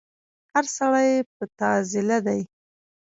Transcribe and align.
هر 0.53 0.65
سړی 0.77 1.09
په 1.35 1.43
تعضيله 1.59 2.17
دی 2.27 2.41